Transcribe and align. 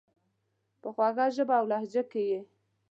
په 0.81 0.87
خوږه 0.95 1.25
ژبه 1.35 1.55
اولهجه 1.61 2.03
کي 2.11 2.23
یې، 2.29 2.39